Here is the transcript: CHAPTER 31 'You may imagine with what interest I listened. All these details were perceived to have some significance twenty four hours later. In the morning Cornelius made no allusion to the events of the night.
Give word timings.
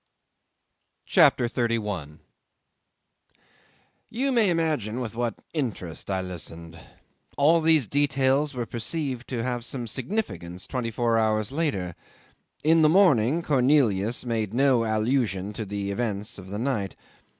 CHAPTER 1.05 1.47
31 1.47 2.21
'You 4.09 4.31
may 4.31 4.49
imagine 4.49 4.99
with 4.99 5.13
what 5.15 5.35
interest 5.53 6.09
I 6.09 6.21
listened. 6.21 6.79
All 7.37 7.61
these 7.61 7.85
details 7.85 8.55
were 8.55 8.65
perceived 8.65 9.27
to 9.29 9.43
have 9.43 9.63
some 9.63 9.85
significance 9.85 10.65
twenty 10.65 10.89
four 10.89 11.19
hours 11.19 11.51
later. 11.51 11.93
In 12.63 12.81
the 12.81 12.89
morning 12.89 13.43
Cornelius 13.43 14.25
made 14.25 14.55
no 14.55 14.85
allusion 14.85 15.53
to 15.53 15.65
the 15.65 15.91
events 15.91 16.39
of 16.39 16.47
the 16.49 16.57
night. 16.57 16.95